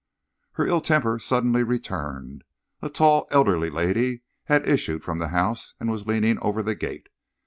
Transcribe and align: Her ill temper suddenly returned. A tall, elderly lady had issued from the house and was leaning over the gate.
Her 0.53 0.65
ill 0.65 0.81
temper 0.81 1.19
suddenly 1.19 1.61
returned. 1.61 2.43
A 2.81 2.89
tall, 2.89 3.27
elderly 3.29 3.69
lady 3.69 4.23
had 4.45 4.67
issued 4.67 5.03
from 5.03 5.19
the 5.19 5.27
house 5.27 5.75
and 5.79 5.91
was 5.91 6.07
leaning 6.07 6.39
over 6.39 6.63
the 6.63 6.73
gate. 6.73 7.07